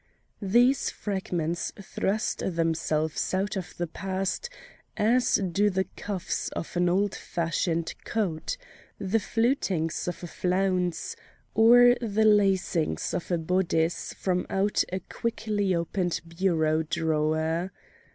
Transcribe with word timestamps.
These 0.41 0.89
fragments 0.89 1.71
thrust 1.79 2.39
themselves 2.55 3.35
out 3.35 3.55
of 3.55 3.77
the 3.77 3.85
past 3.85 4.49
as 4.97 5.35
do 5.35 5.69
the 5.69 5.83
cuffs 5.95 6.49
of 6.53 6.75
an 6.75 6.89
old 6.89 7.13
fashioned 7.13 7.93
coat, 8.03 8.57
the 8.97 9.19
flutings 9.19 10.07
of 10.07 10.23
a 10.23 10.27
flounce, 10.27 11.15
or 11.53 11.95
the 12.01 12.25
lacings 12.25 13.13
of 13.13 13.29
a 13.29 13.37
bodice 13.37 14.15
from 14.15 14.47
out 14.49 14.83
a 14.91 15.01
quickly 15.01 15.75
opened 15.75 16.19
bureau 16.27 16.81
drawer. 16.81 17.71